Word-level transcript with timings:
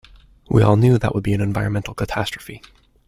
We 0.49 0.63
all 0.63 0.77
knew 0.77 0.97
that 0.97 1.13
would 1.13 1.23
be 1.23 1.35
an 1.35 1.41
environmental 1.41 1.93
catastrophe. 1.93 2.63